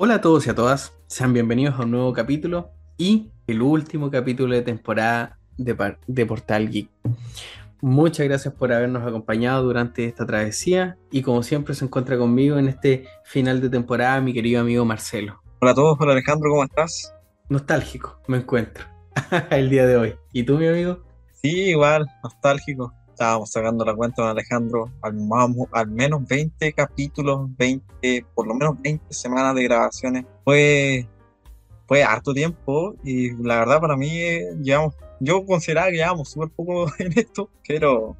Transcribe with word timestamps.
Hola 0.00 0.14
a 0.14 0.20
todos 0.20 0.46
y 0.46 0.50
a 0.50 0.54
todas, 0.54 0.94
sean 1.08 1.32
bienvenidos 1.32 1.74
a 1.74 1.82
un 1.82 1.90
nuevo 1.90 2.12
capítulo 2.12 2.70
y 2.96 3.32
el 3.48 3.60
último 3.60 4.12
capítulo 4.12 4.54
de 4.54 4.62
temporada 4.62 5.40
de, 5.56 5.96
de, 6.06 6.24
Portal 6.24 6.70
Geek. 6.70 6.88
Muchas 7.80 8.28
gracias 8.28 8.54
por 8.54 8.72
habernos 8.72 9.04
acompañado 9.04 9.64
durante 9.64 10.04
esta 10.04 10.24
travesía 10.24 10.96
y 11.10 11.22
como 11.22 11.42
siempre 11.42 11.74
se 11.74 11.84
encuentra 11.84 12.16
conmigo 12.16 12.58
en 12.58 12.68
este 12.68 13.08
final 13.24 13.60
de 13.60 13.70
temporada 13.70 14.20
mi 14.20 14.32
querido 14.32 14.60
amigo 14.60 14.84
Marcelo. 14.84 15.42
Hola 15.58 15.72
a 15.72 15.74
todos, 15.74 15.98
hola 15.98 16.12
Alejandro, 16.12 16.48
¿cómo 16.48 16.62
estás? 16.62 17.12
Nostálgico, 17.48 18.20
me 18.28 18.36
encuentro 18.36 18.84
el 19.50 19.68
día 19.68 19.84
de 19.84 19.96
hoy. 19.96 20.14
¿Y 20.32 20.44
tú, 20.44 20.58
mi 20.58 20.68
amigo? 20.68 21.02
Sí, 21.42 21.70
igual, 21.70 22.06
nostálgico 22.22 22.94
estábamos 23.18 23.50
sacando 23.50 23.84
la 23.84 23.96
cuenta 23.96 24.22
con 24.22 24.30
Alejandro, 24.30 24.92
al, 25.02 25.18
al 25.72 25.90
menos 25.90 26.24
20 26.24 26.72
capítulos, 26.72 27.48
20, 27.56 28.24
por 28.32 28.46
lo 28.46 28.54
menos 28.54 28.80
20 28.80 29.12
semanas 29.12 29.56
de 29.56 29.64
grabaciones. 29.64 30.24
Fue, 30.44 31.04
fue 31.88 32.04
harto 32.04 32.32
tiempo 32.32 32.94
y 33.02 33.32
la 33.42 33.58
verdad 33.58 33.80
para 33.80 33.96
mí 33.96 34.20
eh, 34.20 34.54
llevamos, 34.62 34.94
yo 35.18 35.44
consideraba 35.44 35.88
que 35.88 35.96
llevamos 35.96 36.30
súper 36.30 36.50
poco 36.50 36.86
en 37.00 37.18
esto, 37.18 37.50
pero 37.66 38.16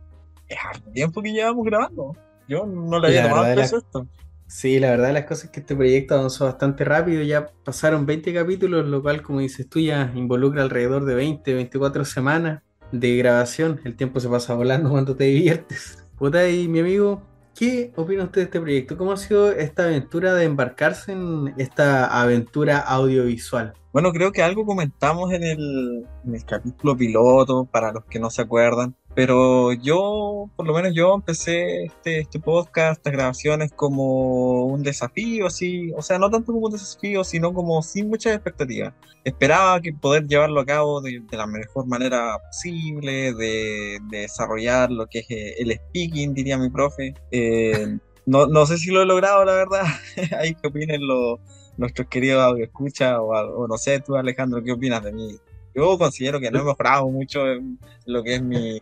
es 0.48 0.58
harto 0.58 0.90
tiempo 0.90 1.22
que 1.22 1.32
llevamos 1.32 1.64
grabando. 1.64 2.16
Yo 2.48 2.66
no 2.66 2.98
le 2.98 3.08
había 3.08 3.28
tomado 3.28 3.54
peso 3.54 3.78
esto. 3.78 4.06
Sí, 4.48 4.80
la 4.80 4.90
verdad 4.90 5.12
las 5.12 5.26
cosas 5.26 5.44
es 5.44 5.50
que 5.50 5.60
este 5.60 5.76
proyecto 5.76 6.14
avanzó 6.14 6.46
bastante 6.46 6.82
rápido, 6.82 7.22
ya 7.22 7.46
pasaron 7.64 8.04
20 8.04 8.34
capítulos, 8.34 8.86
lo 8.86 9.00
cual 9.00 9.22
como 9.22 9.40
dices 9.40 9.68
tú 9.68 9.78
ya 9.78 10.10
involucra 10.16 10.62
alrededor 10.62 11.04
de 11.04 11.14
20, 11.14 11.54
24 11.54 12.04
semanas 12.04 12.62
de 12.92 13.16
grabación. 13.16 13.80
El 13.84 13.96
tiempo 13.96 14.20
se 14.20 14.28
pasa 14.28 14.54
volando 14.54 14.90
cuando 14.90 15.16
te 15.16 15.24
diviertes. 15.24 16.04
Puta, 16.18 16.48
y 16.48 16.68
mi 16.68 16.80
amigo, 16.80 17.22
¿qué 17.54 17.92
opina 17.96 18.24
usted 18.24 18.40
de 18.40 18.44
este 18.44 18.60
proyecto? 18.60 18.96
¿Cómo 18.96 19.12
ha 19.12 19.16
sido 19.16 19.52
esta 19.52 19.84
aventura 19.84 20.34
de 20.34 20.44
embarcarse 20.44 21.12
en 21.12 21.54
esta 21.58 22.20
aventura 22.20 22.78
audiovisual? 22.78 23.74
Bueno, 23.92 24.12
creo 24.12 24.32
que 24.32 24.42
algo 24.42 24.66
comentamos 24.66 25.32
en 25.32 25.44
en 25.44 26.34
el 26.34 26.44
capítulo 26.44 26.96
piloto, 26.96 27.64
para 27.64 27.92
los 27.92 28.04
que 28.04 28.18
no 28.20 28.30
se 28.30 28.42
acuerdan, 28.42 28.94
pero 29.14 29.72
yo, 29.72 30.48
por 30.54 30.66
lo 30.66 30.74
menos 30.74 30.92
yo 30.94 31.14
empecé 31.14 31.84
este, 31.84 32.20
este 32.20 32.38
podcast, 32.38 32.98
estas 32.98 33.12
grabaciones 33.12 33.72
como 33.72 34.66
un 34.66 34.82
desafío, 34.82 35.46
así, 35.46 35.90
o 35.96 36.02
sea, 36.02 36.18
no 36.18 36.30
tanto 36.30 36.52
como 36.52 36.66
un 36.66 36.72
desafío, 36.72 37.24
sino 37.24 37.52
como 37.52 37.82
sin 37.82 38.08
muchas 38.08 38.34
expectativas. 38.34 38.94
Esperaba 39.24 39.80
que 39.80 39.92
poder 39.92 40.26
llevarlo 40.26 40.60
a 40.60 40.66
cabo 40.66 41.00
de, 41.00 41.22
la 41.32 41.46
mejor 41.46 41.86
manera 41.86 42.38
posible, 42.38 43.34
de, 43.34 43.98
desarrollar 44.10 44.90
lo 44.90 45.06
que 45.06 45.20
es 45.20 45.30
eh, 45.30 45.54
el 45.58 45.72
speaking, 45.72 46.34
diría 46.34 46.58
mi 46.58 46.70
profe. 46.70 47.14
Eh, 47.30 47.98
no, 48.26 48.46
no 48.46 48.66
sé 48.66 48.78
si 48.78 48.90
lo 48.90 49.02
he 49.02 49.06
logrado, 49.06 49.44
la 49.44 49.54
verdad. 49.54 49.84
Hay 50.38 50.54
que 50.54 50.68
opinen 50.68 51.06
los 51.06 51.40
nuestros 51.78 52.08
queridos 52.08 52.42
audio 52.42 52.64
escucha 52.64 53.20
o 53.22 53.66
no 53.66 53.78
sé, 53.78 54.00
tú 54.00 54.16
Alejandro, 54.16 54.62
¿qué 54.62 54.72
opinas 54.72 55.02
de 55.02 55.12
mí? 55.12 55.38
Yo 55.74 55.98
considero 55.98 56.40
que 56.40 56.50
no 56.50 56.60
he 56.60 56.64
mejorado 56.64 57.08
mucho 57.08 57.46
en 57.46 57.78
lo 58.06 58.22
que 58.22 58.36
es 58.36 58.42
mi, 58.42 58.80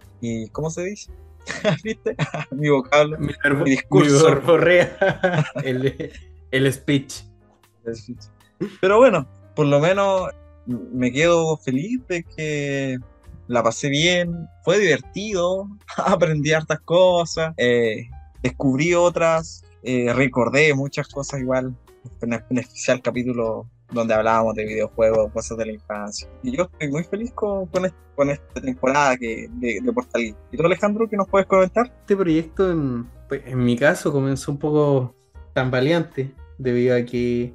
¿cómo 0.52 0.70
se 0.70 0.84
dice? 0.84 1.12
¿Viste? 1.84 2.16
mi 2.50 2.68
vocablo, 2.68 3.18
mi, 3.18 3.32
discurso. 3.64 4.28
el, 5.64 6.12
el 6.50 6.72
speech. 6.72 7.22
el 7.84 7.96
speech. 7.96 8.24
Pero 8.80 8.98
bueno, 8.98 9.28
por 9.54 9.66
lo 9.66 9.80
menos 9.80 10.30
me 10.66 11.12
quedo 11.12 11.56
feliz 11.56 12.00
de 12.08 12.24
que 12.24 12.98
la 13.48 13.62
pasé 13.62 13.88
bien, 13.88 14.48
fue 14.64 14.78
divertido, 14.78 15.68
aprendí 15.96 16.52
hartas 16.52 16.80
cosas, 16.80 17.54
eh, 17.56 18.08
descubrí 18.42 18.94
otras, 18.94 19.64
eh, 19.82 20.12
recordé 20.12 20.74
muchas 20.74 21.08
cosas 21.08 21.40
igual, 21.40 21.76
en 22.20 22.58
especial 22.58 23.00
capítulo 23.02 23.68
donde 23.90 24.14
hablábamos 24.14 24.54
de 24.54 24.64
videojuegos, 24.64 25.32
cosas 25.32 25.58
de 25.58 25.66
la 25.66 25.72
infancia. 25.72 26.28
Y 26.42 26.56
yo 26.56 26.64
estoy 26.64 26.90
muy 26.90 27.04
feliz 27.04 27.32
con, 27.32 27.66
con, 27.66 28.30
esta 28.30 28.60
temporada 28.60 29.16
que, 29.16 29.48
de, 29.52 29.80
de, 29.82 29.92
Portal 29.92 30.22
¿Y 30.22 30.56
tú, 30.56 30.64
Alejandro, 30.64 31.08
qué 31.08 31.16
nos 31.16 31.28
puedes 31.28 31.46
comentar? 31.46 31.86
Este 32.00 32.16
proyecto, 32.16 32.70
en, 32.70 33.06
pues, 33.28 33.42
en 33.46 33.64
mi 33.64 33.76
caso, 33.76 34.12
comenzó 34.12 34.52
un 34.52 34.58
poco 34.58 35.14
tan 35.52 35.70
valiente, 35.70 36.34
debido 36.58 36.96
a 36.96 37.02
que 37.02 37.54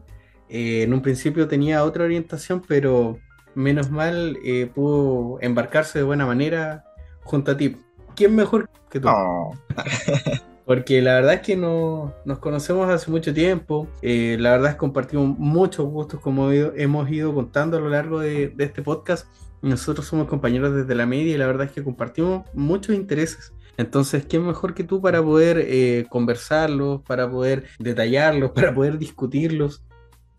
eh, 0.50 0.84
en 0.84 0.94
un 0.94 1.02
principio 1.02 1.48
tenía 1.48 1.84
otra 1.84 2.04
orientación, 2.04 2.62
pero 2.68 3.18
menos 3.56 3.90
mal 3.90 4.38
eh, 4.44 4.70
pudo 4.74 5.38
embarcarse 5.42 6.00
de 6.00 6.04
buena 6.04 6.26
manera 6.26 6.86
junto 7.24 7.52
a 7.52 7.58
ti. 7.58 7.78
¿Quién 8.16 8.36
mejor 8.36 8.70
que 8.90 9.00
tú? 9.00 9.08
Oh. 9.10 9.54
Porque 10.72 11.02
la 11.02 11.16
verdad 11.16 11.34
es 11.34 11.42
que 11.42 11.58
no, 11.58 12.16
nos 12.24 12.40
conocemos 12.40 12.90
hace 12.90 13.12
mucho 13.12 13.34
tiempo. 13.34 13.90
Eh, 14.02 14.38
la 14.40 14.52
verdad 14.52 14.70
es 14.70 14.76
que 14.76 14.80
compartimos 14.80 15.38
muchos 15.38 15.86
gustos, 15.86 16.22
como 16.22 16.50
hemos 16.50 17.12
ido 17.12 17.36
contando 17.36 17.76
a 17.76 17.82
lo 17.82 17.90
largo 17.90 18.22
de, 18.22 18.56
este 18.58 18.82
podcast. 18.82 19.28
Nosotros 19.62 20.08
somos 20.08 20.30
compañeros 20.30 20.74
desde 20.74 20.96
la 20.96 21.06
media 21.06 21.34
y 21.34 21.38
la 21.38 21.46
verdad 21.46 21.68
es 21.68 21.74
que 21.74 21.84
compartimos 21.84 22.46
muchos 22.54 22.96
intereses. 22.96 23.52
Entonces, 23.76 24.26
¿quién 24.26 24.48
mejor 24.48 24.74
que 24.74 24.86
tú 24.86 25.02
para 25.02 25.22
poder 25.22 25.58
eh, 25.60 26.06
conversarlos, 26.08 27.02
para 27.02 27.30
poder 27.30 27.66
detallarlos, 27.78 28.52
para 28.56 28.74
poder 28.74 28.98
discutirlos? 28.98 29.84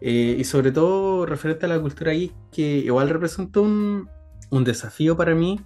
Eh, 0.01 0.37
y 0.39 0.45
sobre 0.45 0.73
todo 0.73 1.27
referente 1.27 1.67
a 1.67 1.69
la 1.69 1.79
cultura 1.79 2.13
geek, 2.13 2.33
que 2.51 2.79
igual 2.79 3.11
representa 3.11 3.61
un, 3.61 4.09
un 4.49 4.65
desafío 4.65 5.15
para 5.15 5.35
mí, 5.35 5.61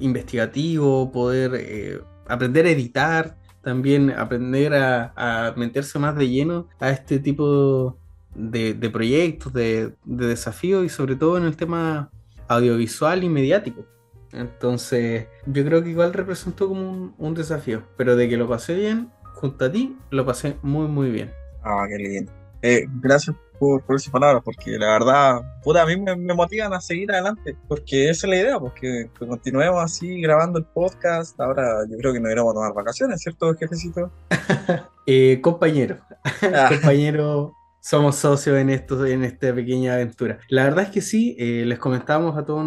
investigativo, 0.00 1.12
poder 1.12 2.02
aprender 2.26 2.66
a 2.66 2.70
editar, 2.70 3.37
también 3.62 4.10
aprender 4.10 4.74
a, 4.74 5.54
meterse 5.56 5.98
más 5.98 6.16
de 6.16 6.28
lleno 6.28 6.68
a 6.80 6.90
este 6.90 7.18
tipo 7.18 7.98
de, 8.34 8.74
proyectos, 8.92 9.52
de, 9.52 9.94
desafíos 10.04 10.84
y 10.84 10.88
sobre 10.88 11.16
todo 11.16 11.38
en 11.38 11.44
el 11.44 11.56
tema 11.56 12.10
audiovisual 12.48 13.24
y 13.24 13.28
mediático. 13.28 13.84
Entonces, 14.32 15.26
yo 15.46 15.64
creo 15.64 15.82
que 15.82 15.90
igual 15.90 16.12
representó 16.12 16.68
como 16.68 17.14
un, 17.16 17.34
desafío, 17.34 17.82
pero 17.96 18.14
de 18.16 18.28
que 18.28 18.36
lo 18.36 18.48
pasé 18.48 18.74
bien, 18.74 19.10
junto 19.34 19.64
a 19.64 19.72
ti, 19.72 19.96
lo 20.10 20.26
pasé 20.26 20.56
muy, 20.62 20.86
muy 20.86 21.10
bien. 21.10 21.30
Ah, 21.62 21.86
qué 21.88 21.96
lindo. 21.96 22.32
Eh, 22.62 22.84
gracias 23.00 23.36
por, 23.58 23.82
por 23.84 23.96
esas 23.96 24.12
palabras, 24.12 24.42
porque 24.44 24.78
la 24.78 24.92
verdad, 24.92 25.40
puta, 25.62 25.82
a 25.82 25.86
mí 25.86 25.96
me, 25.96 26.16
motivan 26.34 26.72
a 26.72 26.80
seguir 26.80 27.10
adelante, 27.12 27.56
porque 27.66 28.10
esa 28.10 28.26
es 28.26 28.30
la 28.30 28.36
idea, 28.36 28.58
porque 28.58 29.10
que 29.18 29.26
continuemos 29.26 29.82
así 29.82 30.20
grabando 30.20 30.58
el 30.58 30.64
podcast. 30.66 31.38
Ahora 31.40 31.84
yo 31.90 31.96
creo 31.98 32.12
que 32.12 32.20
nos 32.20 32.32
iremos 32.32 32.52
a 32.52 32.54
tomar 32.54 32.74
vacaciones, 32.74 33.20
¿cierto, 33.20 33.54
jefecito? 33.54 34.10
eh, 35.06 35.40
compañero, 35.40 35.98
ah. 36.54 36.68
compañero, 36.70 37.54
somos 37.80 38.16
socios 38.16 38.56
en 38.58 38.70
esto, 38.70 39.06
en 39.06 39.24
esta 39.24 39.54
pequeña 39.54 39.94
aventura. 39.94 40.38
La 40.48 40.64
verdad 40.64 40.84
es 40.84 40.90
que 40.90 41.00
sí, 41.00 41.36
eh, 41.38 41.64
les 41.66 41.78
comentamos 41.78 42.36
a 42.36 42.44
todos 42.44 42.64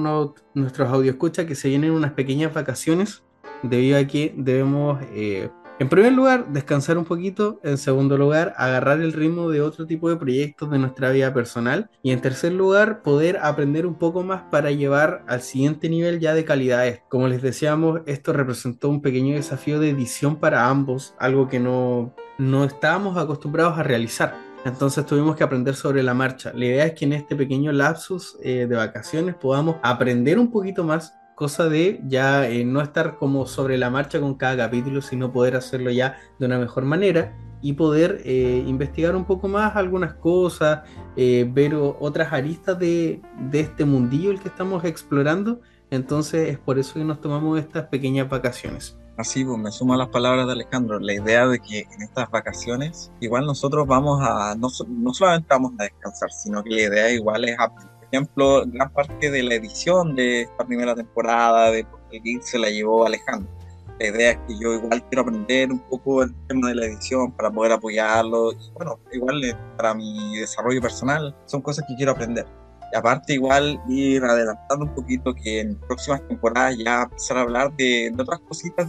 nuestros 0.54 0.90
audio 0.90 1.12
escucha 1.12 1.46
que 1.46 1.56
se 1.56 1.70
vienen 1.70 1.92
unas 1.92 2.14
pequeñas 2.14 2.54
vacaciones 2.54 3.24
debido 3.64 3.98
a 4.00 4.06
que 4.06 4.34
debemos 4.36 5.00
eh, 5.14 5.50
en 5.82 5.90
primer 5.90 6.14
lugar, 6.14 6.46
descansar 6.54 7.00
un 7.00 7.06
poquito. 7.06 7.60
En 7.64 7.80
segundo 7.80 8.16
lugar, 8.16 8.54
agarrar 8.56 9.02
el 9.02 9.14
ritmo 9.14 9.50
de 9.50 9.64
otro 9.64 9.88
tipo 9.88 10.12
de 10.12 10.16
proyectos 10.16 10.70
de 10.70 10.78
nuestra 10.78 11.10
vida 11.10 11.34
personal. 11.34 11.90
Y 12.04 12.12
en 12.12 12.22
tercer 12.22 12.52
lugar, 12.52 13.02
poder 13.02 13.38
aprender 13.42 13.88
un 13.88 13.96
poco 13.96 14.22
más 14.22 14.44
para 14.52 14.70
llevar 14.70 15.24
al 15.28 15.42
siguiente 15.42 15.90
nivel 15.90 16.20
ya 16.20 16.36
de 16.36 16.46
calidades. 16.46 17.02
Como 17.10 17.28
les 17.28 17.42
decíamos, 17.42 18.02
esto 18.06 18.32
representó 18.32 18.90
un 18.90 19.02
pequeño 19.02 19.34
desafío 19.34 19.80
de 19.80 19.90
edición 19.90 20.36
para 20.36 20.70
ambos, 20.70 21.16
algo 21.18 21.48
que 21.48 21.60
no, 21.60 22.14
no 22.38 22.64
estábamos 22.64 23.18
acostumbrados 23.18 23.80
a 23.80 23.82
realizar. 23.82 24.36
Entonces 24.64 25.04
tuvimos 25.08 25.36
que 25.36 25.44
aprender 25.44 25.74
sobre 25.74 26.04
la 26.04 26.14
marcha. 26.14 26.52
La 26.54 26.66
idea 26.66 26.86
es 26.86 26.94
que 26.94 27.06
en 27.06 27.14
este 27.14 27.36
pequeño 27.36 27.72
lapsus 27.72 28.38
eh, 28.44 28.68
de 28.70 28.76
vacaciones 28.76 29.34
podamos 29.34 29.78
aprender 29.82 30.38
un 30.38 30.52
poquito 30.52 30.84
más 30.84 31.16
cosa 31.42 31.70
de 31.70 32.00
ya 32.08 32.48
eh, 32.48 32.64
no 32.66 32.82
estar 32.82 33.18
como 33.18 33.48
sobre 33.48 33.80
la 33.80 33.90
marcha 33.90 34.20
con 34.20 34.36
cada 34.36 34.56
capítulo, 34.58 35.02
sino 35.02 35.32
poder 35.32 35.56
hacerlo 35.56 35.90
ya 35.90 36.20
de 36.38 36.46
una 36.46 36.60
mejor 36.60 36.86
manera 36.86 37.36
y 37.64 37.74
poder 37.74 38.22
eh, 38.26 38.64
investigar 38.68 39.16
un 39.16 39.26
poco 39.26 39.48
más 39.48 39.76
algunas 39.76 40.14
cosas, 40.14 40.82
eh, 41.18 41.50
ver 41.52 41.74
otras 41.74 42.32
aristas 42.32 42.78
de, 42.78 43.24
este 43.54 43.86
mundillo 43.86 44.30
el 44.30 44.40
que 44.40 44.50
estamos 44.50 44.86
explorando. 44.86 45.62
Entonces 45.90 46.48
es 46.48 46.60
por 46.60 46.78
eso 46.78 46.94
que 46.94 47.06
nos 47.06 47.20
tomamos 47.20 47.58
estas 47.60 47.88
pequeñas 47.88 48.30
vacaciones. 48.30 48.96
Así, 49.18 49.44
pues 49.44 49.58
me 49.58 49.72
sumo 49.72 49.96
a 49.96 49.98
las 49.98 50.10
palabras 50.10 50.46
de 50.46 50.52
Alejandro, 50.52 51.00
la 51.00 51.16
idea 51.16 51.48
de 51.48 51.58
que 51.58 51.88
en 51.92 52.04
estas 52.04 52.30
vacaciones 52.30 53.12
igual 53.20 53.48
nosotros 53.48 53.88
vamos 53.88 54.22
a, 54.22 54.54
no, 54.54 54.68
no 54.88 55.14
solamente 55.16 55.48
vamos 55.50 55.74
a 55.80 55.86
descansar, 55.86 56.30
sino 56.32 56.64
que 56.64 56.70
la 56.70 56.82
idea 56.84 57.12
igual 57.12 57.46
es 57.46 57.58
ejemplo, 58.12 58.64
gran 58.66 58.92
parte 58.92 59.32
de 59.32 59.44
la 59.44 59.56
edición 59.56 60.16
de 60.16 60.42
esta 60.42 60.66
primera 60.66 60.96
temporada 60.96 61.72
de 61.72 61.86
Portal 61.86 62.02
se 62.42 62.60
la 62.60 62.70
llevó 62.70 63.06
Alejandro. 63.06 63.50
La 64.00 64.08
idea 64.08 64.32
es 64.32 64.38
que 64.48 64.60
yo 64.60 64.74
igual 64.74 65.04
quiero 65.10 65.22
aprender 65.22 65.72
un 65.72 65.80
poco 65.80 66.24
el 66.24 66.34
tema 66.48 66.70
de 66.70 66.76
la 66.76 66.86
edición 66.88 67.32
para 67.34 67.52
poder 67.52 67.74
apoyarlo. 67.74 68.52
Y 68.52 68.72
bueno, 68.74 69.00
igual 69.14 69.44
eh, 69.44 69.56
para 69.78 69.94
mi 69.94 70.38
desarrollo 70.38 70.82
personal 70.82 71.36
son 71.46 71.62
cosas 71.62 71.86
que 71.88 71.96
quiero 71.96 72.12
aprender. 72.14 72.46
Y 72.92 72.98
aparte 72.98 73.34
igual 73.34 73.80
ir 73.88 74.24
adelantando 74.24 74.86
un 74.86 74.96
poquito 74.96 75.34
que 75.34 75.62
en 75.62 75.80
próximas 75.82 76.28
temporadas 76.28 76.78
ya 76.78 77.04
empezar 77.04 77.38
a 77.38 77.42
hablar 77.42 77.76
de, 77.78 78.12
otras 78.20 78.40
cositas 78.40 78.88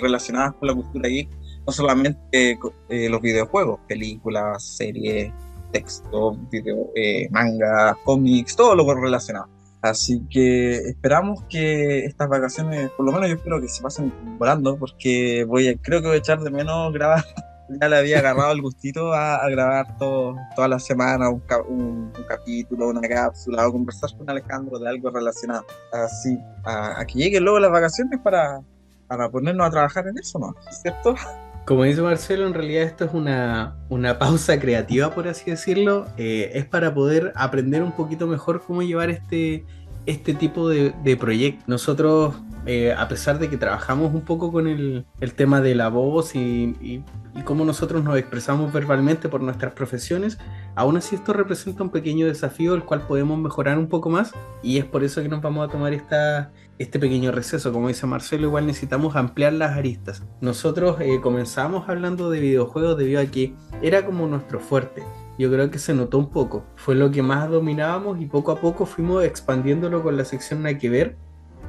relacionadas 0.00 0.54
con 0.54 0.68
la 0.68 0.74
cultura 0.74 1.08
geek, 1.08 1.28
no 1.66 1.72
solamente 1.72 2.58
eh, 2.88 3.08
los 3.08 3.20
videojuegos, 3.20 3.80
películas, 3.88 4.76
series, 4.76 5.32
texto, 5.74 6.38
video, 6.50 6.90
eh, 6.94 7.28
manga, 7.30 7.96
cómics, 8.04 8.54
todo 8.54 8.76
lo 8.76 8.94
relacionado. 8.94 9.48
Así 9.82 10.22
que 10.30 10.76
esperamos 10.76 11.42
que 11.50 12.06
estas 12.06 12.28
vacaciones, 12.28 12.90
por 12.90 13.04
lo 13.04 13.12
menos 13.12 13.28
yo 13.28 13.34
espero 13.34 13.60
que 13.60 13.68
se 13.68 13.82
pasen 13.82 14.10
volando, 14.38 14.78
porque 14.78 15.44
voy 15.44 15.68
a, 15.68 15.76
creo 15.76 16.00
que 16.00 16.06
voy 16.06 16.16
a 16.16 16.20
echar 16.20 16.40
de 16.40 16.50
menos 16.50 16.92
grabar. 16.92 17.24
Ya 17.80 17.88
le 17.88 17.96
había 17.96 18.18
agarrado 18.18 18.52
el 18.52 18.60
gustito 18.60 19.14
a, 19.14 19.48
grabar 19.48 19.96
todo, 19.96 20.36
toda 20.54 20.68
la 20.68 20.78
semana 20.78 21.30
un, 21.30 21.42
un, 21.66 22.12
capítulo, 22.28 22.88
una 22.88 23.00
cápsula 23.00 23.66
o 23.66 23.72
conversar 23.72 24.10
con 24.18 24.28
Alejandro 24.28 24.78
de 24.78 24.86
algo 24.86 25.08
relacionado. 25.08 25.64
Así, 25.90 26.38
a, 26.62 27.00
a 27.00 27.06
que 27.06 27.14
lleguen 27.14 27.42
luego 27.42 27.58
las 27.60 27.70
vacaciones 27.70 28.20
para, 28.20 28.60
para 29.08 29.30
ponernos 29.30 29.66
a 29.66 29.70
trabajar 29.70 30.06
en 30.08 30.18
eso, 30.18 30.38
¿no? 30.38 30.54
¿Cierto? 30.82 31.14
Como 31.64 31.84
dice 31.84 32.02
Marcelo, 32.02 32.46
en 32.46 32.52
realidad 32.52 32.82
esto 32.82 33.06
es 33.06 33.14
una, 33.14 33.76
una 33.88 34.18
pausa 34.18 34.60
creativa, 34.60 35.14
por 35.14 35.28
así 35.28 35.50
decirlo. 35.50 36.06
Eh, 36.18 36.50
es 36.54 36.66
para 36.66 36.94
poder 36.94 37.32
aprender 37.36 37.82
un 37.82 37.92
poquito 37.92 38.26
mejor 38.26 38.62
cómo 38.66 38.82
llevar 38.82 39.10
este, 39.10 39.64
este 40.06 40.34
tipo 40.34 40.68
de, 40.68 40.92
de 41.02 41.16
proyectos. 41.16 41.66
Nosotros, 41.66 42.34
eh, 42.66 42.92
a 42.92 43.08
pesar 43.08 43.38
de 43.38 43.48
que 43.48 43.56
trabajamos 43.56 44.12
un 44.14 44.22
poco 44.22 44.52
con 44.52 44.66
el, 44.68 45.06
el 45.20 45.34
tema 45.34 45.60
de 45.60 45.74
la 45.74 45.88
voz 45.88 46.34
y, 46.34 47.02
y, 47.34 47.42
cómo 47.42 47.64
nosotros 47.64 48.02
nos 48.02 48.16
expresamos 48.16 48.72
verbalmente 48.72 49.28
por 49.28 49.42
nuestras 49.42 49.72
profesiones, 49.74 50.38
aún 50.74 50.96
así 50.96 51.16
esto 51.16 51.32
representa 51.32 51.82
un 51.82 51.90
pequeño 51.90 52.26
desafío 52.26 52.74
el 52.74 52.84
cual 52.84 53.02
podemos 53.06 53.38
mejorar 53.38 53.78
un 53.78 53.88
poco 53.88 54.10
más 54.10 54.32
y 54.62 54.78
es 54.78 54.84
por 54.84 55.04
eso 55.04 55.22
que 55.22 55.28
nos 55.28 55.42
vamos 55.42 55.68
a 55.68 55.72
tomar 55.72 55.92
esta, 55.92 56.52
este 56.78 56.98
pequeño 56.98 57.32
receso. 57.32 57.72
Como 57.72 57.88
dice 57.88 58.06
Marcelo, 58.06 58.46
igual 58.46 58.66
necesitamos 58.66 59.16
ampliar 59.16 59.52
las 59.52 59.76
aristas. 59.76 60.22
Nosotros 60.40 60.96
eh, 61.00 61.20
comenzamos 61.22 61.88
hablando 61.88 62.30
de 62.30 62.40
videojuegos 62.40 62.96
debido 62.96 63.20
a 63.20 63.26
que 63.26 63.54
era 63.82 64.04
como 64.04 64.26
nuestro 64.26 64.60
fuerte. 64.60 65.02
Yo 65.38 65.50
creo 65.50 65.70
que 65.70 65.78
se 65.78 65.94
notó 65.94 66.18
un 66.18 66.30
poco. 66.30 66.64
Fue 66.76 66.94
lo 66.94 67.10
que 67.10 67.22
más 67.22 67.50
dominábamos 67.50 68.20
y 68.20 68.26
poco 68.26 68.52
a 68.52 68.60
poco 68.60 68.86
fuimos 68.86 69.24
expandiéndolo 69.24 70.02
con 70.02 70.16
la 70.16 70.24
sección 70.24 70.62
Nada 70.62 70.78
que 70.78 70.88
ver. 70.88 71.16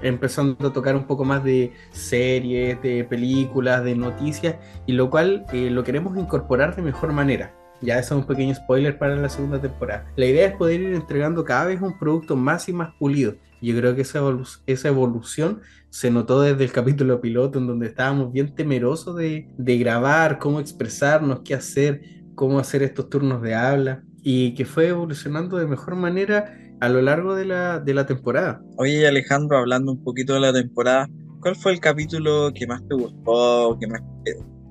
Empezando 0.02 0.68
a 0.68 0.74
tocar 0.74 0.96
un 0.96 1.06
poco 1.06 1.26
más 1.26 1.44
de 1.44 1.74
series, 1.92 2.82
de 2.82 3.04
películas, 3.04 3.84
de 3.84 3.96
noticias, 3.96 4.56
y 4.86 4.94
lo 4.94 5.10
cual 5.10 5.46
eh, 5.54 5.70
lo 5.70 5.84
queremos 5.84 6.18
incorporar 6.18 6.76
de 6.76 6.82
mejor 6.82 7.14
manera. 7.14 7.54
Ya 7.82 8.00
eso 8.00 8.16
es 8.16 8.22
un 8.22 8.28
pequeño 8.28 8.56
spoiler 8.56 8.98
para 8.98 9.16
la 9.16 9.30
segunda 9.30 9.60
temporada. 9.60 10.06
La 10.16 10.26
idea 10.26 10.48
es 10.48 10.54
poder 10.54 10.82
ir 10.82 10.94
entregando 10.94 11.44
cada 11.44 11.66
vez 11.66 11.82
un 11.82 12.00
producto 12.00 12.36
más 12.36 12.70
y 12.70 12.74
más 12.74 12.94
pulido 12.98 13.36
yo 13.66 13.76
creo 13.76 13.96
que 13.96 14.02
esa, 14.02 14.20
evolu 14.20 14.44
esa 14.68 14.88
evolución 14.90 15.62
se 15.90 16.12
notó 16.12 16.42
desde 16.42 16.64
el 16.64 16.72
capítulo 16.72 17.20
piloto, 17.20 17.58
en 17.58 17.66
donde 17.66 17.88
estábamos 17.88 18.32
bien 18.32 18.54
temerosos 18.54 19.16
de, 19.16 19.50
de 19.58 19.78
grabar, 19.78 20.38
cómo 20.38 20.60
expresarnos, 20.60 21.42
qué 21.44 21.56
hacer, 21.56 22.02
cómo 22.36 22.60
hacer 22.60 22.84
estos 22.84 23.10
turnos 23.10 23.42
de 23.42 23.56
habla, 23.56 24.04
y 24.22 24.54
que 24.54 24.66
fue 24.66 24.90
evolucionando 24.90 25.58
de 25.58 25.66
mejor 25.66 25.96
manera 25.96 26.60
a 26.80 26.89
lo 26.89 27.01
largo 27.01 27.36
de 27.36 27.45
la, 27.45 27.80
de 27.80 27.94
la 27.94 28.06
temporada. 28.06 28.62
Oye, 28.77 29.07
Alejandro, 29.07 29.57
hablando 29.57 29.92
un 29.92 30.04
poquito 30.04 30.33
de 30.33 30.39
la 30.42 30.54
temporada, 30.54 31.07
¿cuál 31.42 31.56
fue 31.56 31.74
el 31.74 31.80
capítulo 31.80 32.51
que 32.54 32.68
más 32.68 32.81
te 32.88 32.95
gustó, 32.95 33.77
que 33.80 33.88
más 33.88 34.01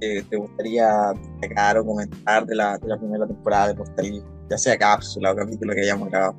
te, 0.00 0.22
te 0.22 0.36
gustaría 0.36 1.12
destacar 1.12 1.78
o 1.78 1.84
comentar 1.84 2.46
de 2.46 2.54
la, 2.54 2.78
de 2.78 2.88
la 2.88 2.98
primera 2.98 3.26
temporada 3.26 3.68
de 3.68 3.74
Postal? 3.74 4.22
Ya 4.50 4.58
sea 4.58 4.76
cápsula 4.76 5.32
o 5.32 5.36
capítulo 5.36 5.74
que 5.74 5.80
hayamos 5.80 6.10
grabado. 6.10 6.36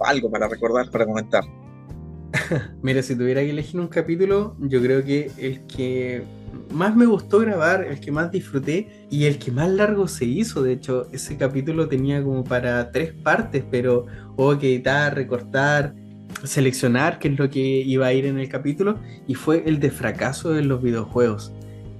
Algo 0.00 0.30
para 0.30 0.48
recordar, 0.48 0.90
para 0.90 1.04
comentar. 1.04 1.44
Mira, 2.82 3.02
si 3.02 3.16
tuviera 3.16 3.42
que 3.42 3.50
elegir 3.50 3.78
un 3.80 3.88
capítulo, 3.88 4.56
yo 4.58 4.80
creo 4.80 5.04
que 5.04 5.30
el 5.38 5.66
que 5.66 6.24
más 6.72 6.96
me 6.96 7.06
gustó 7.06 7.38
grabar, 7.40 7.84
el 7.84 8.00
que 8.00 8.10
más 8.10 8.30
disfruté 8.30 9.06
y 9.10 9.24
el 9.24 9.38
que 9.38 9.50
más 9.50 9.70
largo 9.70 10.08
se 10.08 10.24
hizo. 10.24 10.62
De 10.62 10.72
hecho, 10.72 11.08
ese 11.12 11.36
capítulo 11.36 11.88
tenía 11.88 12.22
como 12.22 12.44
para 12.44 12.90
tres 12.90 13.12
partes, 13.12 13.64
pero 13.70 14.06
hubo 14.36 14.58
que 14.58 14.74
editar, 14.74 15.14
recortar, 15.14 15.94
seleccionar 16.44 17.18
qué 17.18 17.28
es 17.28 17.38
lo 17.38 17.48
que 17.50 17.60
iba 17.60 18.06
a 18.06 18.12
ir 18.12 18.26
en 18.26 18.38
el 18.38 18.48
capítulo 18.48 18.98
y 19.26 19.34
fue 19.34 19.62
el 19.66 19.80
de 19.80 19.90
fracaso 19.90 20.56
en 20.56 20.68
los 20.68 20.82
videojuegos. 20.82 21.52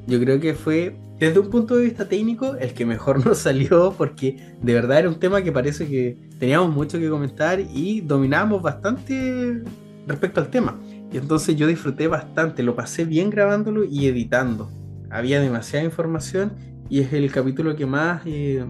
Yo 0.07 0.19
creo 0.21 0.41
que 0.41 0.55
fue, 0.55 0.97
desde 1.19 1.39
un 1.39 1.51
punto 1.51 1.77
de 1.77 1.85
vista 1.85 2.09
técnico, 2.09 2.57
el 2.57 2.73
que 2.75 2.85
mejor 2.85 3.25
nos 3.27 3.39
salió 3.39 3.95
porque 3.97 4.37
de 4.61 4.75
verdad 4.75 5.01
era 5.01 5.09
un 5.09 5.21
tema 5.21 5.43
que 5.43 5.53
parece 5.53 5.87
que 5.87 6.17
teníamos 6.39 6.75
mucho 6.75 6.99
que 6.99 7.09
comentar 7.09 7.61
y 7.61 8.01
dominábamos 8.01 8.63
bastante 8.63 9.63
respecto 10.07 10.41
al 10.41 10.49
tema. 10.49 10.79
Y 11.13 11.19
entonces 11.19 11.57
yo 11.57 11.67
disfruté 11.67 12.09
bastante, 12.09 12.63
lo 12.63 12.75
pasé 12.75 13.05
bien 13.05 13.31
grabándolo 13.31 13.85
y 13.85 14.07
editando. 14.07 14.71
Había 15.11 15.41
demasiada 15.41 15.85
información 15.85 16.55
y 16.89 17.01
es 17.01 17.13
el 17.13 17.31
capítulo 17.31 17.77
que 17.77 17.87
más, 17.87 18.23
eh, 18.25 18.65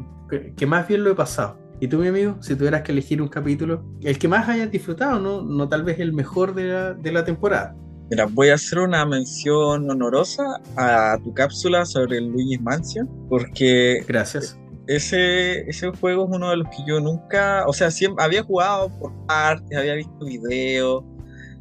que 0.57 0.67
más 0.67 0.89
bien 0.89 1.05
lo 1.05 1.13
he 1.13 1.15
pasado. 1.15 1.59
Y 1.81 1.89
tú, 1.89 1.99
mi 1.99 2.09
amigo, 2.09 2.37
si 2.41 2.55
tuvieras 2.55 2.83
que 2.83 2.93
elegir 2.93 3.21
un 3.21 3.29
capítulo, 3.29 3.85
el 4.03 4.19
que 4.19 4.29
más 4.29 4.49
hayas 4.49 4.71
disfrutado, 4.71 5.19
no, 5.19 5.43
no 5.43 5.69
tal 5.69 5.83
vez 5.83 5.99
el 5.99 6.13
mejor 6.13 6.55
de 6.55 6.69
la, 6.69 6.95
de 6.95 7.13
la 7.13 7.25
temporada. 7.25 7.75
Mira, 8.11 8.27
voy 8.27 8.51
a 8.51 8.55
hacer 8.55 8.79
una 8.79 9.05
mención 9.07 9.91
honorosa 9.91 10.61
a 10.77 11.19
tu 11.25 11.33
cápsula 11.35 11.85
sobre 11.85 12.19
el 12.19 12.29
Luigi 12.29 12.59
Mansion, 12.59 13.09
porque... 13.29 14.05
Gracias. 14.07 14.59
Ese, 14.87 15.69
ese 15.69 15.91
juego 15.91 16.25
es 16.25 16.31
uno 16.37 16.51
de 16.51 16.59
los 16.59 16.69
que 16.69 16.85
yo 16.87 17.01
nunca, 17.01 17.65
o 17.67 17.73
sea, 17.73 17.91
siempre 17.91 18.25
había 18.25 18.43
jugado 18.43 18.89
por 18.99 19.13
partes, 19.27 19.79
había 19.79 19.95
visto 19.95 20.25
videos, 20.25 21.05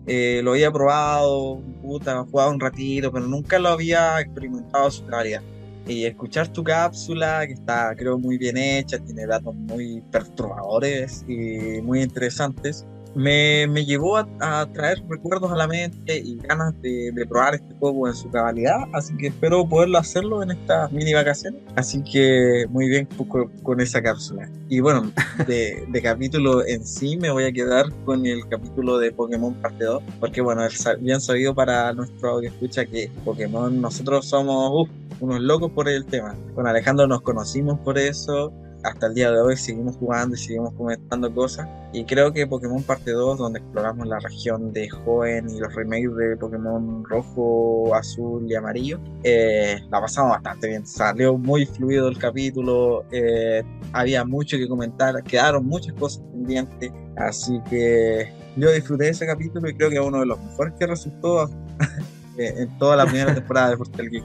eh, 0.07 0.41
lo 0.43 0.51
había 0.51 0.71
probado, 0.71 1.61
puta, 1.81 2.23
jugado 2.23 2.51
un 2.51 2.59
ratito, 2.59 3.11
pero 3.11 3.27
nunca 3.27 3.59
lo 3.59 3.69
había 3.69 4.19
experimentado 4.19 4.87
a 4.87 4.91
su 4.91 5.05
realidad. 5.05 5.41
Y 5.87 6.05
escuchar 6.05 6.47
tu 6.47 6.63
cápsula, 6.63 7.45
que 7.45 7.53
está 7.53 7.95
creo 7.95 8.17
muy 8.17 8.37
bien 8.37 8.57
hecha, 8.57 8.99
tiene 8.99 9.25
datos 9.25 9.55
muy 9.55 10.01
perturbadores 10.11 11.25
y 11.27 11.81
muy 11.81 12.01
interesantes, 12.01 12.85
me, 13.15 13.85
llevó 13.85 14.17
a, 14.17 14.67
traer 14.73 15.03
recuerdos 15.09 15.51
a 15.51 15.55
la 15.55 15.67
mente 15.67 16.17
y 16.17 16.37
ganas 16.37 16.79
de, 16.81 17.11
de, 17.13 17.25
probar 17.25 17.55
este 17.55 17.73
juego 17.75 18.07
en 18.07 18.15
su 18.15 18.29
cabalidad, 18.29 18.77
así 18.93 19.15
que 19.17 19.27
espero 19.27 19.67
poderlo 19.67 19.97
hacerlo 19.97 20.43
en 20.43 20.51
estas 20.51 20.91
mini 20.91 21.13
vacaciones. 21.13 21.61
Así 21.75 22.03
que 22.03 22.65
muy 22.69 22.87
bien 22.87 23.07
con, 23.27 23.49
con 23.63 23.81
esa 23.81 24.01
cápsula. 24.01 24.49
Y 24.69 24.79
bueno, 24.79 25.11
de, 25.47 25.85
de, 25.87 26.01
capítulo 26.01 26.65
en 26.65 26.85
sí 26.85 27.17
me 27.17 27.31
voy 27.31 27.45
a 27.45 27.51
quedar 27.51 27.85
con 28.05 28.25
el 28.25 28.47
capítulo 28.47 28.97
de 28.97 29.11
Pokémon 29.11 29.53
parte 29.55 29.83
2, 29.83 30.03
porque 30.19 30.41
bueno, 30.41 30.65
es 30.65 30.87
bien 30.99 31.19
sabido 31.21 31.53
para 31.53 31.93
nuestro 31.93 32.31
audio 32.31 32.49
escucha 32.49 32.85
que 32.85 33.11
Pokémon, 33.25 33.81
nosotros 33.81 34.25
somos 34.27 34.71
uh, 34.71 34.89
unos 35.19 35.41
locos 35.41 35.71
por 35.71 35.89
el 35.89 36.05
tema. 36.05 36.35
Con 36.55 36.67
Alejandro 36.67 37.07
nos 37.07 37.21
conocimos 37.21 37.79
por 37.79 37.97
eso 37.97 38.53
hasta 38.83 39.07
el 39.07 39.13
día 39.13 39.31
de 39.31 39.39
hoy 39.39 39.57
seguimos 39.57 39.95
jugando 39.97 40.35
y 40.35 40.39
seguimos 40.39 40.73
comentando 40.73 41.33
cosas. 41.33 41.67
Y 41.93 42.05
creo 42.05 42.31
que 42.31 42.47
Pokémon 42.47 42.81
Parte 42.83 43.11
2, 43.11 43.37
donde 43.37 43.59
exploramos 43.59 44.07
la 44.07 44.19
región 44.19 44.71
de 44.73 44.89
Joven 44.89 45.49
y 45.49 45.59
los 45.59 45.73
remakes 45.75 46.15
de 46.15 46.37
Pokémon 46.37 47.03
Rojo, 47.05 47.93
Azul 47.93 48.49
y 48.49 48.55
Amarillo, 48.55 48.99
eh, 49.23 49.79
la 49.89 49.99
pasamos 50.01 50.31
bastante 50.31 50.67
bien. 50.67 50.85
Salió 50.85 51.37
muy 51.37 51.65
fluido 51.65 52.07
el 52.07 52.17
capítulo, 52.17 53.05
eh, 53.11 53.63
había 53.93 54.23
mucho 54.25 54.57
que 54.57 54.67
comentar, 54.67 55.21
quedaron 55.23 55.65
muchas 55.65 55.93
cosas 55.93 56.23
pendientes. 56.31 56.91
Así 57.17 57.59
que 57.69 58.33
yo 58.55 58.71
disfruté 58.71 59.09
ese 59.09 59.25
capítulo 59.25 59.69
y 59.69 59.75
creo 59.75 59.89
que 59.89 59.95
es 59.95 60.01
uno 60.01 60.19
de 60.19 60.25
los 60.25 60.39
mejores 60.39 60.73
que 60.79 60.87
resultó 60.87 61.49
en 62.37 62.77
toda 62.77 62.95
la 62.95 63.05
primera 63.05 63.33
temporada 63.35 63.71
de 63.71 63.77
Portal 63.77 64.09
Geek. 64.09 64.23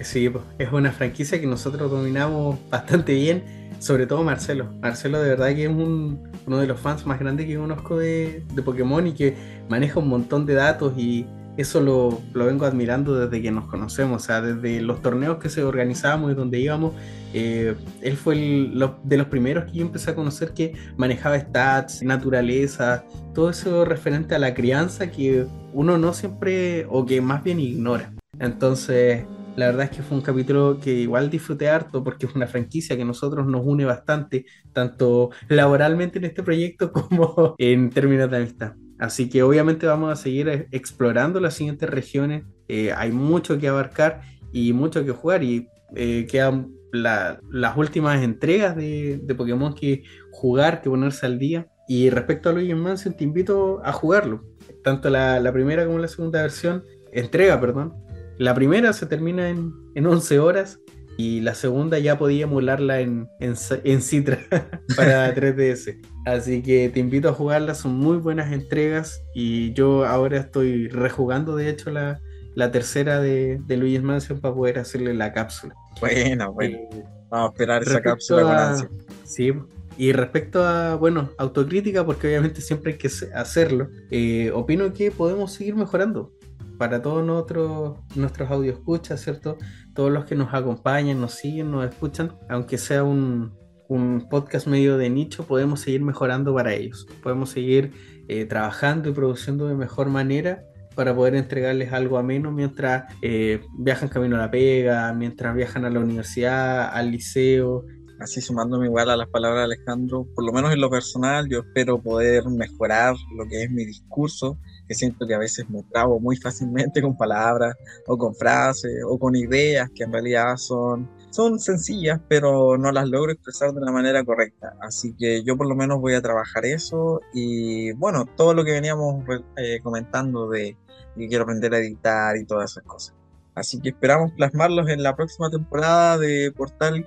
Sí, 0.00 0.30
es 0.58 0.72
una 0.72 0.90
franquicia 0.92 1.40
que 1.40 1.46
nosotros 1.46 1.90
dominamos 1.90 2.58
bastante 2.68 3.14
bien 3.14 3.63
sobre 3.84 4.06
todo 4.06 4.24
Marcelo. 4.24 4.72
Marcelo 4.80 5.20
de 5.20 5.28
verdad 5.28 5.54
que 5.54 5.64
es 5.64 5.68
un, 5.68 6.30
uno 6.46 6.58
de 6.58 6.66
los 6.66 6.80
fans 6.80 7.04
más 7.04 7.20
grandes 7.20 7.46
que 7.46 7.56
conozco 7.56 7.98
de, 7.98 8.42
de, 8.54 8.62
Pokémon 8.62 9.06
y 9.06 9.12
que 9.12 9.36
maneja 9.68 10.00
un 10.00 10.08
montón 10.08 10.46
de 10.46 10.54
datos 10.54 10.94
y 10.96 11.26
eso 11.58 11.82
lo, 11.82 12.18
lo, 12.32 12.46
vengo 12.46 12.64
admirando 12.64 13.14
desde 13.14 13.42
que 13.42 13.50
nos 13.50 13.66
conocemos, 13.66 14.22
o 14.22 14.24
sea, 14.24 14.40
desde 14.40 14.80
los 14.80 15.02
torneos 15.02 15.36
que 15.36 15.50
se 15.50 15.62
organizábamos 15.62 16.32
y 16.32 16.34
donde 16.34 16.60
íbamos, 16.60 16.94
eh, 17.34 17.74
él 18.00 18.16
fue 18.16 18.36
de 18.36 19.16
los 19.18 19.26
primeros 19.26 19.66
que 19.66 19.78
yo 19.78 19.82
empecé 19.82 20.12
a 20.12 20.14
conocer 20.14 20.52
que 20.54 20.72
manejaba 20.96 21.38
stats, 21.38 22.02
naturaleza, 22.02 23.04
todo 23.34 23.50
eso 23.50 23.84
referente 23.84 24.34
a 24.34 24.38
la 24.38 24.54
crianza 24.54 25.10
que 25.10 25.46
uno 25.74 25.98
no 25.98 26.14
siempre, 26.14 26.86
o 26.88 27.04
que 27.04 27.20
más 27.20 27.44
bien 27.44 27.60
ignora. 27.60 28.14
Entonces, 28.38 29.24
la 29.56 29.66
verdad 29.66 29.84
es 29.84 29.96
que 29.96 30.02
fue 30.02 30.16
un 30.16 30.22
capítulo 30.22 30.78
que 30.82 30.92
igual 30.92 31.30
disfruté 31.30 31.68
harto 31.68 32.02
porque 32.02 32.26
es 32.26 32.34
una 32.34 32.46
franquicia 32.46 32.96
que 32.96 33.04
nosotros 33.04 33.46
nos 33.46 33.64
une 33.64 33.84
bastante, 33.84 34.46
tanto 34.72 35.30
laboralmente 35.48 36.18
en 36.18 36.24
este 36.24 36.42
proyecto 36.42 36.92
como 36.92 37.54
en 37.58 37.90
términos 37.90 38.30
de 38.30 38.36
amistad. 38.36 38.72
Así 38.98 39.28
que 39.28 39.42
obviamente 39.42 39.86
vamos 39.86 40.12
a 40.12 40.16
seguir 40.16 40.68
explorando 40.70 41.40
las 41.40 41.54
siguientes 41.54 41.88
regiones. 41.88 42.44
Eh, 42.68 42.92
hay 42.96 43.12
mucho 43.12 43.58
que 43.58 43.68
abarcar 43.68 44.22
y 44.52 44.72
mucho 44.72 45.04
que 45.04 45.10
jugar 45.10 45.42
y 45.42 45.68
eh, 45.96 46.26
quedan 46.30 46.72
la, 46.92 47.40
las 47.50 47.76
últimas 47.76 48.22
entregas 48.22 48.76
de, 48.76 49.20
de, 49.22 49.34
Pokémon 49.34 49.74
que 49.74 50.04
jugar, 50.30 50.80
que 50.80 50.90
ponerse 50.90 51.26
al 51.26 51.38
día. 51.38 51.66
Y 51.88 52.08
respecto 52.08 52.48
a 52.48 52.52
Luigi 52.52 52.74
Mansion, 52.74 53.16
te 53.16 53.24
invito 53.24 53.80
a 53.84 53.92
jugarlo. 53.92 54.44
Tanto 54.82 55.10
la, 55.10 55.40
la 55.40 55.52
primera 55.52 55.84
como 55.84 55.98
la 55.98 56.08
segunda 56.08 56.40
versión, 56.40 56.84
entrega, 57.12 57.60
perdón, 57.60 57.94
la 58.38 58.54
primera 58.54 58.92
se 58.92 59.06
termina 59.06 59.48
en, 59.48 59.72
en 59.94 60.06
11 60.06 60.38
horas 60.38 60.80
y 61.16 61.40
la 61.40 61.54
segunda 61.54 61.98
ya 61.98 62.18
podía 62.18 62.44
emularla 62.44 63.00
en, 63.00 63.28
en, 63.40 63.54
en 63.84 64.02
Citra 64.02 64.38
para 64.96 65.34
3DS. 65.34 66.00
Así 66.26 66.62
que 66.62 66.88
te 66.88 67.00
invito 67.00 67.28
a 67.28 67.32
jugarla, 67.32 67.74
son 67.74 67.94
muy 67.94 68.16
buenas 68.16 68.52
entregas 68.52 69.22
y 69.34 69.72
yo 69.74 70.04
ahora 70.04 70.38
estoy 70.38 70.88
rejugando 70.88 71.54
de 71.56 71.68
hecho 71.68 71.90
la, 71.90 72.20
la 72.54 72.70
tercera 72.70 73.20
de, 73.20 73.60
de 73.66 73.76
Luigi's 73.76 74.02
Mansion 74.02 74.40
para 74.40 74.54
poder 74.54 74.78
hacerle 74.78 75.14
la 75.14 75.32
cápsula. 75.32 75.74
Bueno, 76.00 76.52
bueno. 76.52 76.78
Eh, 76.78 77.04
Vamos 77.30 77.50
a 77.50 77.52
esperar 77.52 77.82
esa 77.82 78.00
cápsula 78.00 78.42
con 78.42 78.52
ansia. 78.52 78.88
Sí, 79.24 79.52
y 79.96 80.12
respecto 80.12 80.64
a, 80.64 80.94
bueno, 80.96 81.30
autocrítica, 81.38 82.04
porque 82.04 82.28
obviamente 82.28 82.60
siempre 82.60 82.92
hay 82.92 82.98
que 82.98 83.10
hacerlo, 83.34 83.88
eh, 84.10 84.50
opino 84.54 84.92
que 84.92 85.10
podemos 85.10 85.52
seguir 85.52 85.74
mejorando 85.74 86.32
para 86.78 87.02
todos 87.02 87.24
nosotros, 87.24 87.98
nuestros 88.14 88.50
audio 88.50 88.72
escuchas, 88.72 89.20
¿cierto? 89.20 89.58
Todos 89.94 90.10
los 90.10 90.24
que 90.24 90.34
nos 90.34 90.52
acompañan, 90.52 91.20
nos 91.20 91.34
siguen, 91.34 91.70
nos 91.70 91.88
escuchan, 91.88 92.32
aunque 92.48 92.78
sea 92.78 93.04
un, 93.04 93.54
un 93.88 94.28
podcast 94.28 94.66
medio 94.66 94.96
de 94.96 95.10
nicho, 95.10 95.46
podemos 95.46 95.80
seguir 95.80 96.02
mejorando 96.02 96.54
para 96.54 96.74
ellos. 96.74 97.06
Podemos 97.22 97.50
seguir 97.50 97.92
eh, 98.28 98.44
trabajando 98.46 99.08
y 99.08 99.12
produciendo 99.12 99.68
de 99.68 99.74
mejor 99.74 100.08
manera 100.08 100.64
para 100.94 101.14
poder 101.14 101.34
entregarles 101.34 101.92
algo 101.92 102.18
ameno 102.18 102.52
mientras 102.52 103.12
eh, 103.20 103.60
viajan 103.78 104.08
camino 104.08 104.36
a 104.36 104.40
la 104.40 104.50
pega, 104.50 105.12
mientras 105.12 105.54
viajan 105.54 105.84
a 105.84 105.90
la 105.90 106.00
universidad, 106.00 106.88
al 106.92 107.10
liceo, 107.10 107.84
así 108.20 108.40
sumándome 108.40 108.86
igual 108.86 109.10
a 109.10 109.16
las 109.16 109.28
palabras 109.28 109.60
de 109.60 109.74
Alejandro, 109.74 110.26
por 110.34 110.44
lo 110.44 110.52
menos 110.52 110.72
en 110.72 110.80
lo 110.80 110.90
personal, 110.90 111.48
yo 111.48 111.60
espero 111.60 112.00
poder 112.00 112.48
mejorar 112.48 113.14
lo 113.36 113.46
que 113.46 113.64
es 113.64 113.70
mi 113.70 113.84
discurso, 113.84 114.58
que 114.86 114.94
siento 114.94 115.26
que 115.26 115.34
a 115.34 115.38
veces 115.38 115.68
me 115.68 115.82
trabo 115.84 116.20
muy 116.20 116.36
fácilmente 116.36 117.02
con 117.02 117.16
palabras 117.16 117.74
o 118.06 118.16
con 118.18 118.34
frases 118.34 119.02
o 119.06 119.18
con 119.18 119.34
ideas 119.36 119.90
que 119.94 120.04
en 120.04 120.12
realidad 120.12 120.56
son, 120.56 121.10
son 121.30 121.58
sencillas, 121.58 122.20
pero 122.28 122.76
no 122.76 122.92
las 122.92 123.08
logro 123.08 123.32
expresar 123.32 123.72
de 123.72 123.80
la 123.80 123.92
manera 123.92 124.24
correcta. 124.24 124.74
Así 124.80 125.14
que 125.18 125.42
yo 125.42 125.56
por 125.56 125.68
lo 125.68 125.74
menos 125.74 126.00
voy 126.00 126.14
a 126.14 126.22
trabajar 126.22 126.64
eso 126.64 127.20
y 127.32 127.92
bueno, 127.92 128.26
todo 128.36 128.54
lo 128.54 128.64
que 128.64 128.72
veníamos 128.72 129.24
eh, 129.56 129.80
comentando 129.82 130.48
de 130.48 130.76
que 131.16 131.28
quiero 131.28 131.44
aprender 131.44 131.74
a 131.74 131.78
editar 131.78 132.36
y 132.36 132.44
todas 132.44 132.72
esas 132.72 132.84
cosas. 132.84 133.14
Así 133.54 133.80
que 133.80 133.90
esperamos 133.90 134.32
plasmarlos 134.32 134.88
en 134.88 135.02
la 135.02 135.14
próxima 135.14 135.48
temporada 135.48 136.18
de 136.18 136.52
Portal 136.56 137.06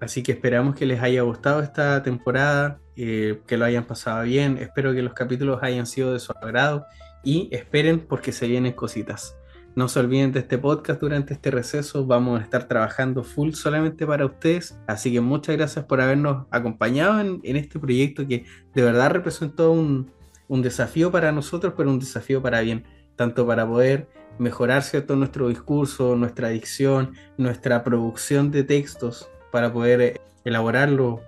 Así 0.00 0.22
que 0.22 0.32
esperamos 0.32 0.74
que 0.74 0.86
les 0.86 1.00
haya 1.00 1.22
gustado 1.22 1.62
esta 1.62 2.02
temporada, 2.02 2.80
eh, 2.96 3.40
que 3.46 3.56
lo 3.56 3.64
hayan 3.64 3.84
pasado 3.84 4.22
bien. 4.24 4.56
Espero 4.58 4.92
que 4.94 5.02
los 5.02 5.12
capítulos 5.12 5.60
hayan 5.62 5.86
sido 5.86 6.12
de 6.12 6.20
su 6.20 6.32
agrado 6.32 6.86
y 7.22 7.48
esperen 7.52 8.00
porque 8.00 8.32
se 8.32 8.48
vienen 8.48 8.72
cositas. 8.72 9.36
No 9.76 9.88
se 9.88 10.00
olviden 10.00 10.32
de 10.32 10.40
este 10.40 10.58
podcast 10.58 11.00
durante 11.00 11.32
este 11.32 11.50
receso. 11.50 12.04
Vamos 12.04 12.40
a 12.40 12.42
estar 12.42 12.66
trabajando 12.66 13.22
full 13.22 13.52
solamente 13.52 14.06
para 14.06 14.26
ustedes. 14.26 14.76
Así 14.88 15.12
que 15.12 15.20
muchas 15.20 15.56
gracias 15.56 15.84
por 15.84 16.00
habernos 16.00 16.46
acompañado 16.50 17.20
en, 17.20 17.56
este 17.56 17.78
proyecto 17.78 18.26
que 18.26 18.44
de 18.74 18.82
verdad 18.82 19.12
representó 19.12 19.70
un, 19.70 20.10
un, 20.48 20.62
desafío 20.62 21.12
para 21.12 21.30
nosotros, 21.30 21.74
pero 21.76 21.90
un 21.90 22.00
desafío 22.00 22.42
para 22.42 22.62
bien. 22.62 22.84
Tanto 23.14 23.46
para 23.46 23.66
poder 23.66 24.08
mejorar 24.38 24.82
¿cierto? 24.82 25.14
nuestro 25.14 25.48
discurso, 25.48 26.16
nuestra 26.16 26.48
dicción, 26.48 27.12
nuestra 27.36 27.84
producción 27.84 28.50
de 28.50 28.64
textos, 28.64 29.29
para 29.50 29.72
poder 29.72 30.00
eh, 30.00 30.20
elaborar 30.44 30.88
los, 30.90 31.20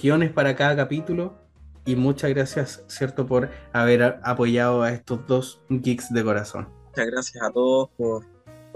guiones 0.00 0.32
para 0.32 0.56
cada 0.56 0.76
capítulo. 0.76 1.34
Y 1.84 1.96
muchas 1.96 2.30
gracias, 2.30 2.84
¿cierto?, 2.88 3.26
por 3.26 3.50
haber 3.72 4.20
apoyado 4.22 4.82
a 4.82 4.92
estos 4.92 5.26
dos 5.26 5.60
geeks 5.68 6.12
de 6.12 6.22
corazón. 6.22 6.68
Muchas 6.88 7.06
gracias 7.06 7.42
a 7.42 7.50
todos 7.50 7.88
por, 7.96 8.24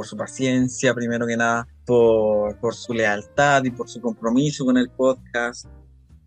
su 0.02 0.16
paciencia, 0.16 0.94
primero 0.94 1.26
que 1.26 1.36
nada, 1.36 1.68
por, 1.84 2.74
su 2.74 2.94
lealtad 2.94 3.62
y 3.64 3.70
por 3.70 3.88
su 3.88 4.00
compromiso 4.00 4.64
con 4.64 4.76
el 4.78 4.88
podcast. 4.90 5.66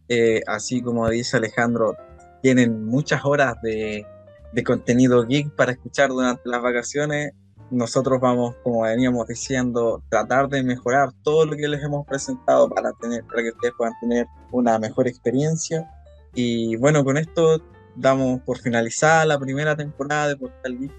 Eh, 0.08 0.42
así 0.48 0.82
como 0.82 1.10
dice 1.10 1.38
Alejandro, 1.38 1.96
tienen 2.42 2.86
muchas 2.86 3.26
horas 3.26 3.56
de, 3.62 4.06
de 4.54 4.64
contenido 4.64 5.26
geek 5.26 5.50
para 5.56 5.74
escuchar 5.74 6.10
durante 6.10 6.48
las 6.48 6.62
vacaciones 6.62 7.32
nosotros 7.70 8.20
vamos, 8.20 8.56
como 8.64 8.82
veníamos 8.82 9.28
diciendo, 9.28 10.02
tratar 10.10 10.48
de 10.50 10.64
mejorar 10.64 11.10
todo 11.24 11.46
lo 11.46 11.56
que 11.56 11.68
les 11.68 11.84
hemos 11.84 12.06
presentado 12.06 12.70
para, 12.70 12.94
tener, 12.94 13.24
para 13.26 13.44
que 13.44 13.50
ustedes 13.50 13.74
puedan 13.78 13.94
tener 14.00 14.28
una 14.52 14.80
mejor 14.80 15.08
experiencia. 15.08 15.90
Y 16.34 16.76
bueno, 16.78 17.04
con 17.04 17.18
esto 17.18 17.62
damos 17.96 18.42
por 18.42 18.60
finalizada 18.60 19.26
la 19.26 19.40
primera 19.40 19.76
temporada 19.76 20.30
de 20.30 20.38
Portal 20.38 20.80
Geek, 20.80 20.94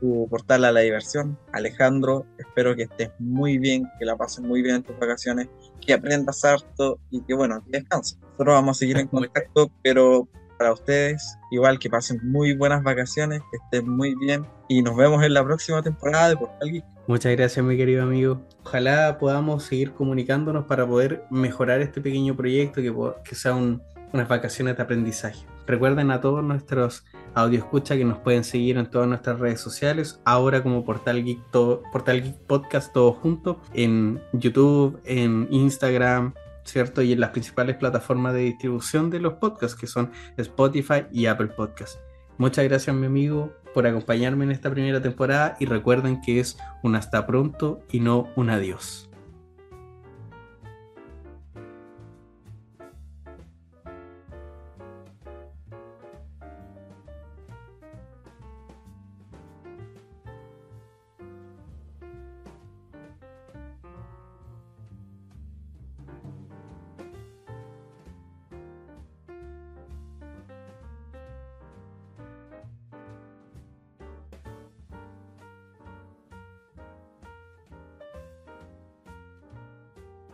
tu 0.00 0.26
portal 0.28 0.64
a 0.64 0.72
la 0.72 0.80
diversión. 0.80 1.38
Alejandro, 1.52 2.26
espero 2.38 2.74
que 2.74 2.82
estés 2.82 3.10
muy 3.18 3.58
bien, 3.58 3.84
que 3.98 4.04
la 4.04 4.16
pases 4.16 4.40
muy 4.40 4.60
bien 4.60 4.76
en 4.76 4.82
tus 4.82 4.98
vacaciones, 4.98 5.48
que 5.80 5.94
aprendas 5.94 6.44
harto 6.44 6.98
y 7.10 7.22
que 7.22 7.34
bueno, 7.34 7.62
que 7.64 7.78
descanses. 7.78 8.18
Nosotros 8.20 8.54
vamos 8.54 8.76
a 8.76 8.80
seguir 8.80 8.98
en 8.98 9.06
contacto, 9.06 9.70
pero 9.82 10.28
para 10.58 10.72
ustedes. 10.72 11.38
Igual 11.50 11.78
que 11.78 11.90
pasen 11.90 12.20
muy 12.22 12.54
buenas 12.54 12.82
vacaciones, 12.82 13.40
que 13.50 13.58
estén 13.58 13.88
muy 13.88 14.14
bien 14.16 14.46
y 14.68 14.82
nos 14.82 14.96
vemos 14.96 15.22
en 15.22 15.34
la 15.34 15.44
próxima 15.44 15.82
temporada 15.82 16.30
de 16.30 16.36
Portal 16.36 16.70
Geek. 16.70 16.84
Muchas 17.06 17.32
gracias, 17.32 17.64
mi 17.64 17.76
querido 17.76 18.04
amigo. 18.04 18.40
Ojalá 18.64 19.18
podamos 19.18 19.64
seguir 19.64 19.92
comunicándonos 19.92 20.66
para 20.66 20.86
poder 20.86 21.24
mejorar 21.30 21.80
este 21.80 22.00
pequeño 22.00 22.36
proyecto, 22.36 22.80
que, 23.24 23.34
sea 23.34 23.54
unas 23.54 24.28
vacaciones 24.28 24.76
de 24.76 24.82
aprendizaje. 24.82 25.44
Recuerden 25.66 26.10
a 26.10 26.20
todos 26.20 26.44
nuestros 26.44 27.04
audio 27.34 27.58
escucha 27.58 27.96
que 27.96 28.04
nos 28.04 28.18
pueden 28.18 28.44
seguir 28.44 28.76
en 28.76 28.86
todas 28.86 29.08
nuestras 29.08 29.38
redes 29.38 29.60
sociales, 29.60 30.20
ahora 30.24 30.62
como 30.62 30.84
Portal 30.84 31.24
Geek, 31.24 31.40
Portal 31.50 32.22
Geek 32.22 32.36
Podcast, 32.46 32.92
todo 32.92 33.12
junto, 33.12 33.60
en 33.72 34.20
YouTube, 34.32 35.00
en 35.04 35.48
Instagram, 35.50 36.34
¿cierto? 36.64 37.02
Y 37.02 37.12
en 37.12 37.20
las 37.20 37.30
principales 37.30 37.76
plataformas 37.76 38.34
de 38.34 38.40
distribución 38.40 39.10
de 39.10 39.20
los 39.20 39.34
podcasts, 39.34 39.78
que 39.78 39.86
son 39.86 40.10
Spotify 40.36 41.06
y 41.12 41.26
Apple 41.26 41.48
Podcasts. 41.48 41.98
Muchas 42.38 42.64
gracias, 42.64 42.94
mi 42.96 43.06
amigo, 43.06 43.52
por 43.74 43.86
acompañarme 43.86 44.44
en 44.44 44.50
esta 44.50 44.70
primera 44.70 45.00
temporada 45.00 45.56
y 45.60 45.66
recuerden 45.66 46.20
que 46.20 46.40
es 46.40 46.56
un 46.82 46.96
hasta 46.96 47.26
pronto 47.26 47.80
y 47.90 48.00
no 48.00 48.28
un 48.36 48.50
adiós. 48.50 49.11